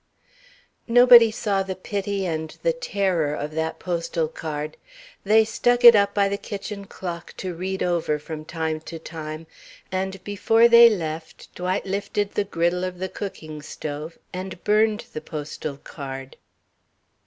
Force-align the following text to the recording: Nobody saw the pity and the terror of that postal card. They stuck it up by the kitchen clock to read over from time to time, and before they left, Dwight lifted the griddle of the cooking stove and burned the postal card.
Nobody 0.87 1.29
saw 1.29 1.61
the 1.61 1.75
pity 1.75 2.25
and 2.25 2.57
the 2.63 2.73
terror 2.73 3.35
of 3.35 3.51
that 3.51 3.77
postal 3.77 4.27
card. 4.27 4.75
They 5.23 5.45
stuck 5.45 5.83
it 5.83 5.95
up 5.95 6.15
by 6.15 6.27
the 6.27 6.39
kitchen 6.39 6.85
clock 6.85 7.35
to 7.37 7.53
read 7.53 7.83
over 7.83 8.17
from 8.17 8.43
time 8.43 8.79
to 8.89 8.97
time, 8.97 9.45
and 9.91 10.23
before 10.23 10.67
they 10.67 10.89
left, 10.89 11.53
Dwight 11.53 11.85
lifted 11.85 12.31
the 12.31 12.45
griddle 12.45 12.83
of 12.83 12.97
the 12.97 13.09
cooking 13.09 13.61
stove 13.61 14.17
and 14.33 14.63
burned 14.63 15.05
the 15.13 15.21
postal 15.21 15.77
card. 15.77 16.35